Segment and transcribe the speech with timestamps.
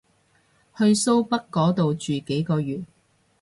[0.77, 2.83] 去蘇北嗰度住幾個月